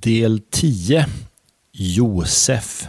[0.00, 1.06] Del 10
[1.72, 2.88] Josef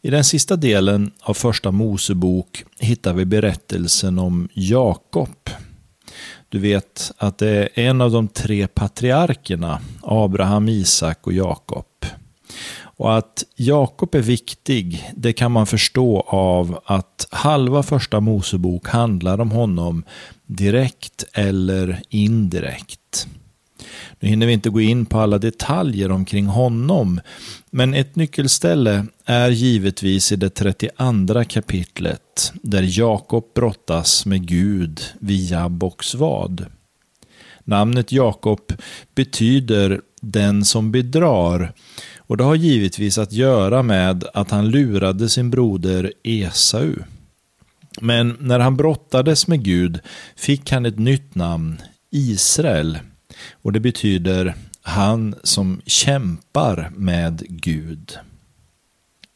[0.00, 5.50] I den sista delen av första Mosebok hittar vi berättelsen om Jakob.
[6.48, 12.06] Du vet att det är en av de tre patriarkerna, Abraham, Isak och Jakob.
[12.82, 19.40] Och att Jakob är viktig, det kan man förstå av att halva första Mosebok handlar
[19.40, 20.04] om honom
[20.46, 23.26] direkt eller indirekt.
[24.20, 27.20] Nu hinner vi inte gå in på alla detaljer omkring honom,
[27.70, 35.50] men ett nyckelställe är givetvis i det 32 kapitlet, där Jakob brottas med Gud vid
[35.50, 36.66] Jabboks vad.
[37.64, 38.72] Namnet Jakob
[39.14, 41.72] betyder den som bedrar
[42.16, 46.94] och det har givetvis att göra med att han lurade sin broder Esau.
[48.00, 50.00] Men när han brottades med Gud
[50.36, 52.98] fick han ett nytt namn, Israel,
[53.52, 58.18] och det betyder han som kämpar med Gud.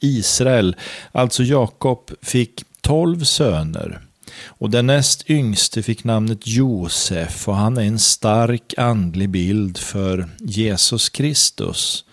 [0.00, 0.76] Israel,
[1.12, 4.00] alltså Jakob, fick tolv söner.
[4.44, 10.28] Och den näst yngste fick namnet Josef och han är en stark andlig bild för
[10.38, 12.04] Jesus Kristus,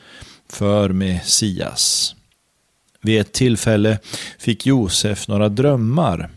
[0.50, 2.16] för Messias.
[3.02, 4.00] Vid ett tillfälle
[4.40, 6.30] fick Josef några drömmar.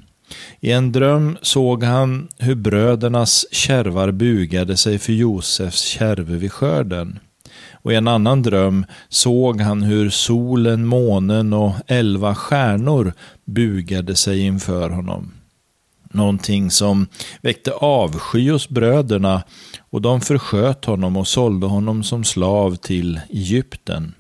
[0.60, 7.18] I en dröm såg han hur brödernas kärvar bugade sig för Josefs kärve vid skörden.
[7.72, 13.12] Och i en annan dröm såg han hur solen, månen och elva stjärnor
[13.44, 15.32] bugade sig inför honom.
[16.10, 17.06] Någonting som
[17.42, 19.42] väckte avsky hos bröderna
[19.90, 24.14] och de försköt honom och sålde honom som slav till Egypten.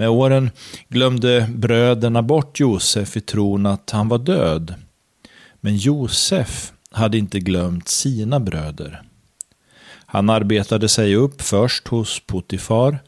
[0.00, 0.50] Med åren
[0.88, 4.74] glömde bröderna bort Josef i tron att han var död.
[5.60, 9.02] Men Josef hade inte glömt sina bröder.
[10.06, 12.98] Han arbetade sig upp först hos Potifar,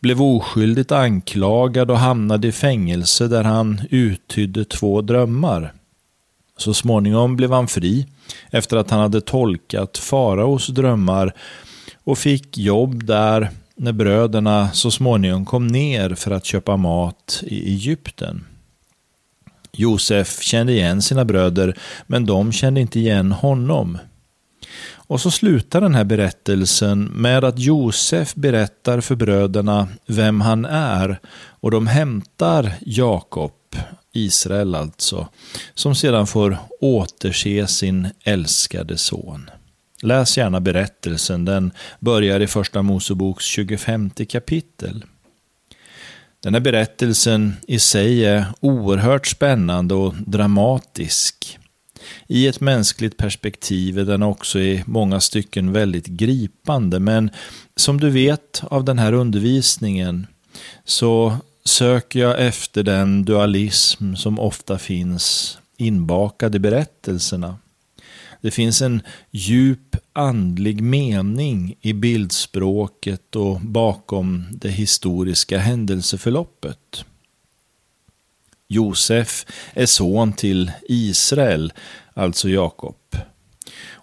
[0.00, 5.72] blev oskyldigt anklagad och hamnade i fängelse där han uttydde två drömmar.
[6.56, 8.06] Så småningom blev han fri
[8.50, 11.32] efter att han hade tolkat faraos drömmar
[12.04, 17.72] och fick jobb där när bröderna så småningom kom ner för att köpa mat i
[17.72, 18.44] Egypten.
[19.72, 23.98] Josef kände igen sina bröder, men de kände inte igen honom.
[24.90, 31.20] Och så slutar den här berättelsen med att Josef berättar för bröderna vem han är
[31.60, 33.52] och de hämtar Jakob,
[34.12, 35.28] Israel alltså,
[35.74, 39.50] som sedan får återse sin älskade son.
[40.02, 41.70] Läs gärna berättelsen, den
[42.00, 45.04] börjar i Första Moseboks 25 kapitel.
[46.42, 51.58] Den här berättelsen i sig är oerhört spännande och dramatisk.
[52.26, 57.30] I ett mänskligt perspektiv är den också i många stycken väldigt gripande, men
[57.76, 60.26] som du vet av den här undervisningen
[60.84, 67.56] så söker jag efter den dualism som ofta finns inbakad i berättelserna.
[68.40, 77.04] Det finns en djup andlig mening i bildspråket och bakom det historiska händelseförloppet.
[78.68, 81.72] Josef är son till Israel,
[82.14, 82.96] alltså Jakob.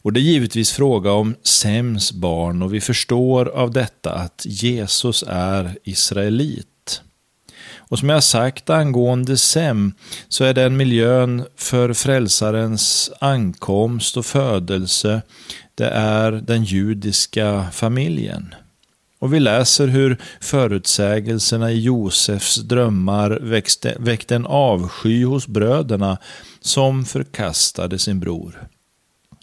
[0.05, 5.23] Och det är givetvis fråga om Sems barn och vi förstår av detta att Jesus
[5.27, 6.67] är israelit.
[7.95, 9.93] Och som jag sagt angående Sem
[10.27, 15.21] så är den miljön för frälsarens ankomst och födelse,
[15.75, 18.55] det är den judiska familjen.
[19.19, 26.17] Och vi läser hur förutsägelserna i Josefs drömmar växte, väckte en avsky hos bröderna
[26.61, 28.67] som förkastade sin bror.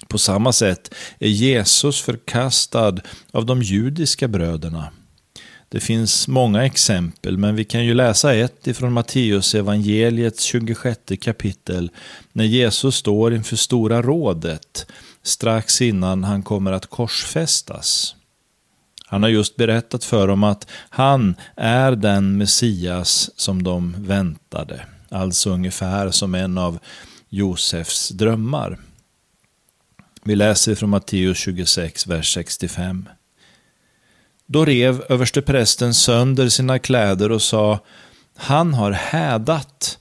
[0.08, 2.96] På samma sätt är Jesus förkastad
[3.30, 4.90] av de judiska bröderna.
[5.72, 11.90] Det finns många exempel, men vi kan ju läsa ett ifrån Matteus evangeliets 26 kapitel,
[12.32, 14.86] när Jesus står inför Stora rådet,
[15.22, 18.16] strax innan han kommer att korsfästas.
[19.06, 25.50] Han har just berättat för dem att han är den Messias som de väntade, alltså
[25.50, 26.78] ungefär som en av
[27.28, 28.78] Josefs drömmar.
[30.24, 33.08] Vi läser från Matteus 26, vers 65.
[34.52, 37.78] Då rev översteprästen sönder sina kläder och sa
[38.36, 39.98] Han har hädat.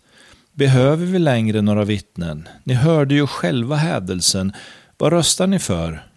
[0.53, 2.48] Behöver vi längre några vittnen?
[2.63, 4.53] Ni hörde ju själva hädelsen.
[4.98, 6.07] Vad röstar ni för?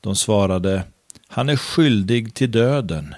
[0.00, 0.82] De svarade
[1.28, 3.14] Han är skyldig till döden.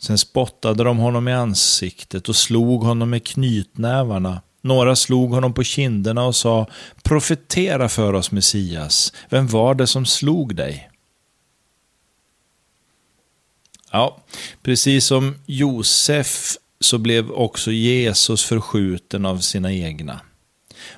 [0.00, 4.40] Sen spottade de honom i ansiktet och slog honom med knytnävarna.
[4.60, 6.66] Några slog honom på kinderna och sa
[7.02, 9.12] Profetera för oss, Messias.
[9.28, 10.87] Vem var det som slog dig?
[13.92, 14.16] Ja,
[14.62, 20.20] precis som Josef så blev också Jesus förskjuten av sina egna.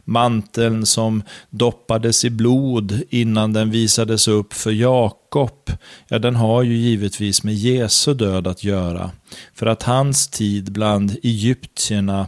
[0.04, 5.70] Manteln som doppades i blod innan den visades upp för Jakob,
[6.08, 9.10] ja den har ju givetvis med Jesu död att göra.
[9.54, 12.26] För att hans tid bland egyptierna,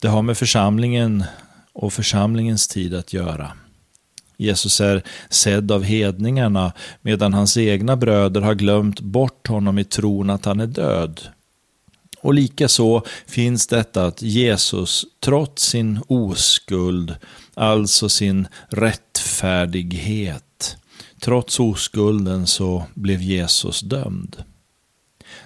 [0.00, 1.24] det har med församlingen
[1.72, 3.52] och församlingens tid att göra.
[4.36, 6.72] Jesus är sedd av hedningarna
[7.02, 11.20] medan hans egna bröder har glömt bort honom i tron att han är död.
[12.24, 17.16] Och likaså finns detta att Jesus, trots sin oskuld,
[17.54, 20.76] alltså sin rättfärdighet,
[21.20, 24.36] trots oskulden så blev Jesus dömd.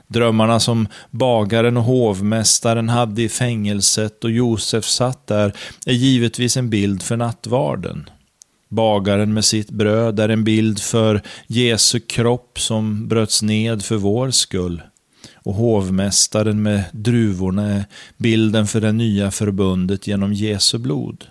[0.07, 5.53] Drömmarna som bagaren och hovmästaren hade i fängelset och Josef satt där
[5.87, 8.11] är givetvis en bild för nattvarden.
[8.69, 14.31] Bagaren med sitt bröd är en bild för Jesu kropp som bröts ned för vår
[14.31, 14.83] skull.
[15.35, 17.85] Och hovmästaren med druvorna är
[18.17, 21.25] bilden för det nya förbundet genom Jesu blod.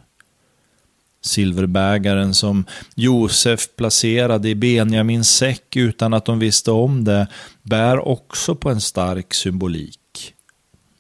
[1.21, 7.27] Silverbägaren som Josef placerade i Benjamins säck utan att de visste om det
[7.63, 9.99] bär också på en stark symbolik.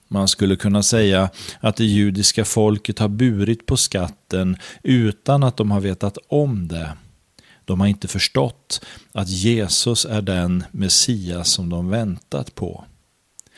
[0.07, 5.71] Man skulle kunna säga att det judiska folket har burit på skatten utan att de
[5.71, 6.91] har vetat om det.
[7.65, 12.85] De har inte förstått att Jesus är den Messias som de väntat på.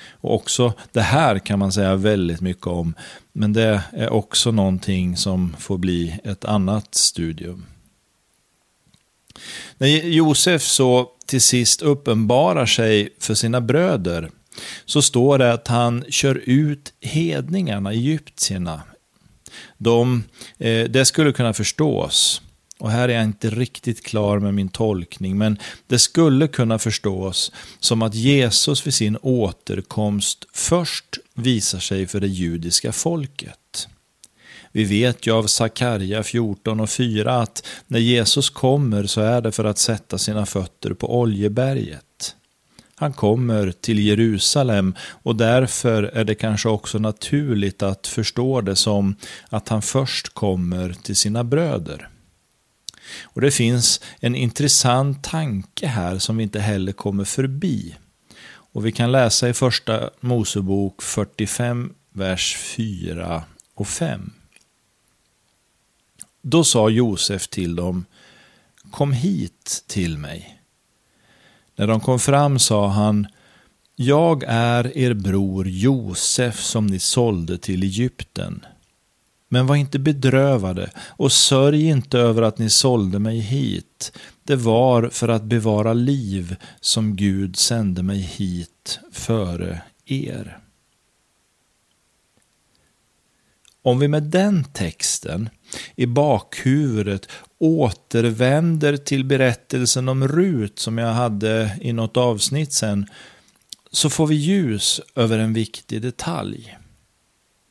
[0.10, 2.94] Och också det här kan man säga väldigt mycket om,
[3.34, 7.66] men det är också någonting som får bli ett annat studium.
[9.78, 14.30] När Josef så till sist uppenbarar sig för sina bröder
[14.85, 18.81] så står det att han kör ut hedningarna, egyptierna.
[19.77, 20.23] De,
[20.57, 22.41] eh, det skulle kunna förstås,
[22.79, 25.57] och här är jag inte riktigt klar med min tolkning, men
[25.88, 32.27] det skulle kunna förstås som att Jesus vid sin återkomst först visar sig för det
[32.27, 33.88] judiska folket.
[34.71, 39.51] Vi vet ju av Sakarja 14 och 4 att när Jesus kommer så är det
[39.51, 42.35] för att sätta sina fötter på Oljeberget.
[43.00, 49.16] Han kommer till Jerusalem och därför är det kanske också naturligt att förstå det som
[49.50, 52.10] att han först kommer till sina bröder.
[53.22, 57.96] Och Det finns en intressant tanke här som vi inte heller kommer förbi.
[58.50, 63.44] Och Vi kan läsa i första Mosebok 45, vers 4
[63.75, 64.34] och 5.
[66.42, 68.06] Då sa Josef till dem,
[68.92, 70.58] Kom hit till mig.
[71.79, 73.27] När de kom fram sa han,
[73.95, 78.65] Jag är er bror Josef som ni sålde till Egypten.
[79.49, 84.11] Men var inte bedrövade och sörj inte över att ni sålde mig hit.
[84.43, 90.59] Det var för att bevara liv som Gud sände mig hit före er.
[93.81, 95.49] Om vi med den texten
[95.95, 97.27] i bakhuvudet
[97.59, 103.07] återvänder till berättelsen om Rut som jag hade i något avsnitt sen,
[103.91, 106.77] så får vi ljus över en viktig detalj.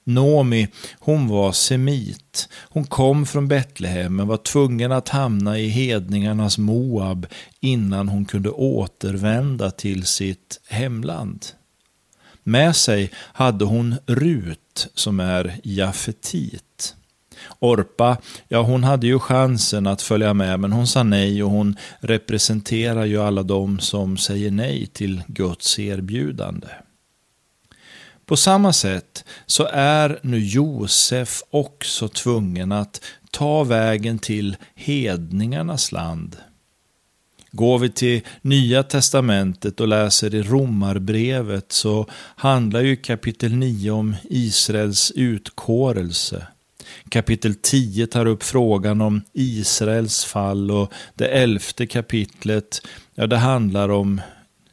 [0.05, 0.69] Nomi,
[0.99, 2.49] hon var semit.
[2.55, 7.27] Hon kom från Betlehem men var tvungen att hamna i hedningarnas Moab
[7.61, 11.47] innan hon kunde återvända till sitt hemland.
[12.43, 16.95] Med sig hade hon Rut som är jafetit.
[17.59, 18.17] Orpa,
[18.49, 23.05] ja hon hade ju chansen att följa med men hon sa nej och hon representerar
[23.05, 26.69] ju alla de som säger nej till Guds erbjudande.
[28.27, 36.37] På samma sätt så är nu Josef också tvungen att ta vägen till hedningarnas land.
[37.51, 44.17] Går vi till Nya Testamentet och läser i Romarbrevet så handlar ju kapitel 9 om
[44.25, 46.47] Israels utkårelse.
[47.09, 53.89] Kapitel 10 tar upp frågan om Israels fall och det elfte kapitlet, ja det handlar
[53.89, 54.21] om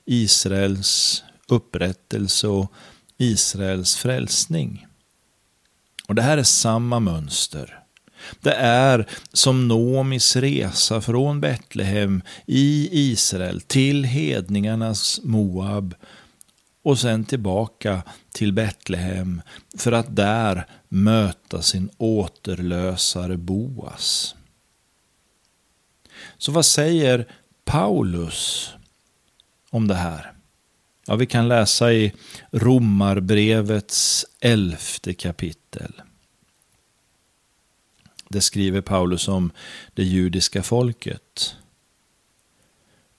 [0.06, 2.74] Israels upprättelse och
[3.18, 4.86] Israels frälsning.
[6.08, 7.80] Och det här är samma mönster.
[8.42, 15.96] Det är som Nomis resa från Betlehem i Israel till hedningarnas Moab
[16.86, 19.42] och sen tillbaka till Betlehem
[19.78, 24.36] för att där möta sin återlösare Boas.
[26.38, 27.28] Så vad säger
[27.64, 28.70] Paulus
[29.70, 30.34] om det här?
[31.06, 32.14] Ja, vi kan läsa i
[32.52, 36.02] Romarbrevets elfte kapitel.
[38.30, 39.52] Det skriver Paulus om
[39.94, 41.56] det judiska folket.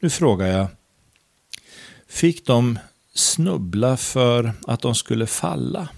[0.00, 0.66] Nu frågar jag,
[2.06, 2.78] fick de
[3.18, 5.88] snubbla för att de skulle falla.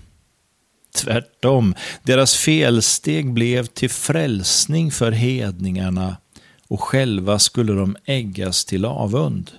[0.94, 6.16] Tvärtom, deras felsteg blev till frälsning för hedningarna
[6.68, 9.50] och själva skulle de äggas till avund.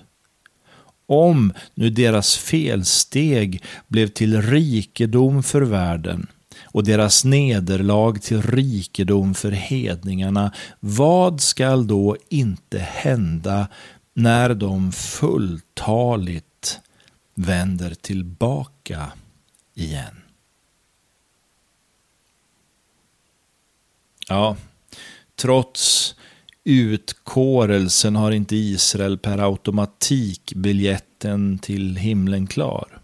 [1.06, 6.26] Om nu deras felsteg blev till rikedom för världen
[6.64, 13.68] och deras nederlag till rikedom för hedningarna, vad skall då inte hända
[14.14, 16.49] när de fulltaligt
[17.34, 19.12] vänder tillbaka
[19.74, 20.16] igen?
[24.28, 24.56] Ja,
[25.36, 26.14] trots
[26.64, 33.00] utkårelsen har inte Israel per automatik biljetten till himlen klar.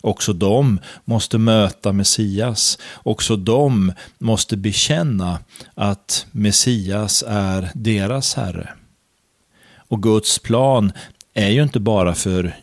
[0.00, 2.78] Också de måste möta Messias.
[2.94, 5.38] Också de måste bekänna
[5.74, 8.74] att Messias är deras Herre.
[9.76, 10.92] Och Guds plan
[11.34, 12.56] är ju inte bara för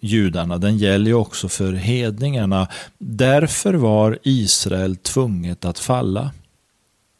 [0.00, 2.68] judarna, den gäller ju också för hedningarna.
[2.98, 6.30] Därför var Israel tvunget att falla.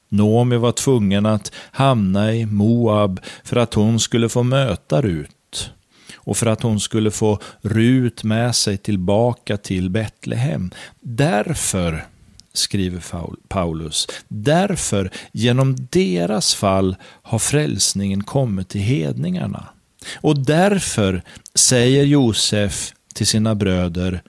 [0.08, 5.70] Noomi var tvungen att hamna i Moab för att hon skulle få möta Rut
[6.16, 10.70] och för att hon skulle få Rut med sig tillbaka till Betlehem.
[11.00, 12.04] Därför,
[12.52, 13.02] skriver
[13.48, 19.68] Paulus, därför genom deras fall har frälsningen kommit till hedningarna.
[20.14, 21.22] Och därför
[21.54, 24.22] säger Josef till sina bröder,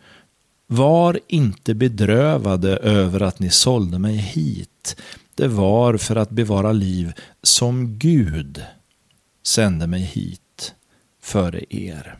[0.67, 4.95] var inte bedrövade över att ni sålde mig hit
[5.35, 7.13] det var för att bevara liv
[7.43, 8.63] som Gud
[9.43, 10.75] sände mig hit
[11.21, 12.17] före er.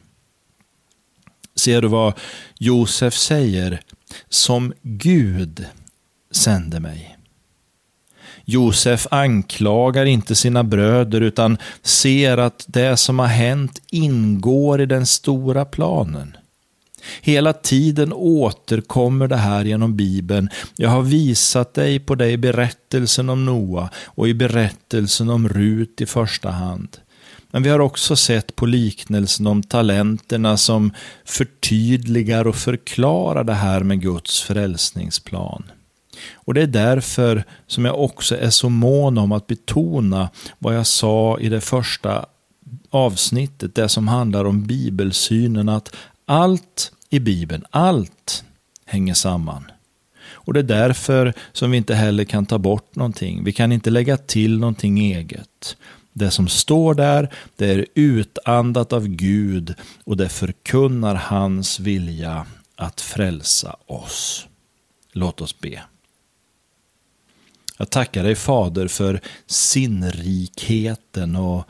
[1.56, 2.14] Ser du vad
[2.60, 3.82] Josef säger?
[4.30, 5.66] Som Gud
[6.32, 7.18] sände mig.
[8.46, 15.06] Josef anklagar inte sina bröder utan ser att det som har hänt ingår i den
[15.06, 16.38] stora planen.
[17.22, 20.50] Hela tiden återkommer det här genom Bibeln.
[20.76, 26.02] Jag har visat dig på det i berättelsen om Noa och i berättelsen om Rut
[26.02, 26.98] i första hand.
[27.52, 30.94] Men vi har också sett på liknelsen om talenterna som
[31.26, 35.64] förtydligar och förklarar det här med Guds frälsningsplan.
[36.34, 40.30] Och det är därför som jag också är så mån om att betona
[40.60, 42.26] vad jag sa i det första
[42.90, 48.44] avsnittet, det som handlar om bibelsynen, att allt i Bibeln, allt
[48.86, 49.64] hänger samman.
[50.32, 53.44] Och det är därför som vi inte heller kan ta bort någonting.
[53.44, 55.78] Vi kan inte lägga till någonting eget.
[56.14, 63.02] Det som står där, det är utandat av Gud och det förkunnar hans vilja att
[63.02, 64.48] frälsa oss.
[65.12, 65.82] Låt oss be.
[67.78, 71.68] Jag tackar dig Fader för sinnrikheten och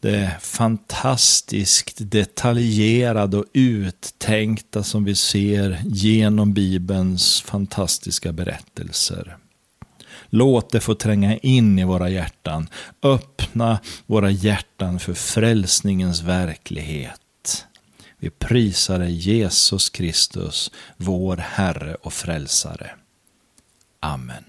[0.00, 9.36] det fantastiskt detaljerade och uttänkta som vi ser genom Bibelns fantastiska berättelser.
[10.30, 12.68] Låt det få tränga in i våra hjärtan.
[13.02, 17.66] Öppna våra hjärtan för frälsningens verklighet.
[18.18, 22.90] Vi prisar dig Jesus Kristus, vår Herre och Frälsare.
[24.00, 24.44] Amen.